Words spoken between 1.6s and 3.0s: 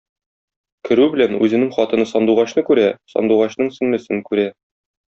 хатыны Сандугачны күрә,